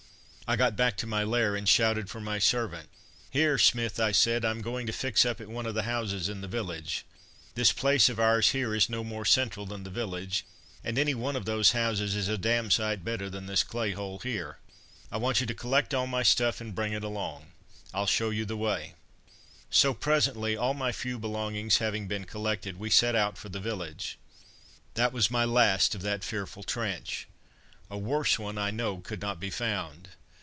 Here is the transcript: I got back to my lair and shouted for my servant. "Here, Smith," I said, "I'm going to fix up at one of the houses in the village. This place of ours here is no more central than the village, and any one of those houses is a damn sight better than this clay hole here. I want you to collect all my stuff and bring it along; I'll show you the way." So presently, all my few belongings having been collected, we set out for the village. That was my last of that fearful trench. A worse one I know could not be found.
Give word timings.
I 0.47 0.57
got 0.57 0.75
back 0.75 0.97
to 0.97 1.07
my 1.07 1.23
lair 1.23 1.55
and 1.55 1.65
shouted 1.65 2.09
for 2.09 2.19
my 2.19 2.37
servant. 2.37 2.89
"Here, 3.29 3.57
Smith," 3.57 4.01
I 4.01 4.11
said, 4.11 4.43
"I'm 4.43 4.61
going 4.61 4.85
to 4.85 4.91
fix 4.91 5.23
up 5.25 5.39
at 5.39 5.47
one 5.47 5.65
of 5.65 5.75
the 5.75 5.83
houses 5.83 6.27
in 6.27 6.41
the 6.41 6.47
village. 6.49 7.05
This 7.55 7.71
place 7.71 8.09
of 8.09 8.19
ours 8.19 8.49
here 8.49 8.75
is 8.75 8.89
no 8.89 9.01
more 9.01 9.23
central 9.23 9.65
than 9.65 9.83
the 9.83 9.89
village, 9.89 10.45
and 10.83 10.99
any 10.99 11.13
one 11.13 11.37
of 11.37 11.45
those 11.45 11.71
houses 11.71 12.15
is 12.17 12.27
a 12.27 12.37
damn 12.37 12.69
sight 12.69 13.05
better 13.05 13.29
than 13.29 13.45
this 13.45 13.63
clay 13.63 13.91
hole 13.91 14.19
here. 14.19 14.57
I 15.09 15.15
want 15.15 15.39
you 15.39 15.45
to 15.47 15.53
collect 15.53 15.93
all 15.93 16.05
my 16.05 16.21
stuff 16.21 16.59
and 16.59 16.75
bring 16.75 16.91
it 16.91 17.03
along; 17.05 17.53
I'll 17.93 18.05
show 18.05 18.29
you 18.29 18.43
the 18.43 18.57
way." 18.57 18.95
So 19.69 19.93
presently, 19.93 20.57
all 20.57 20.73
my 20.73 20.91
few 20.91 21.17
belongings 21.17 21.77
having 21.77 22.09
been 22.09 22.25
collected, 22.25 22.75
we 22.77 22.89
set 22.89 23.15
out 23.15 23.37
for 23.37 23.47
the 23.47 23.61
village. 23.61 24.17
That 24.95 25.13
was 25.13 25.31
my 25.31 25.45
last 25.45 25.95
of 25.95 26.01
that 26.01 26.25
fearful 26.25 26.63
trench. 26.63 27.29
A 27.89 27.97
worse 27.97 28.37
one 28.37 28.57
I 28.57 28.69
know 28.69 28.97
could 28.97 29.21
not 29.21 29.39
be 29.39 29.49
found. 29.49 30.09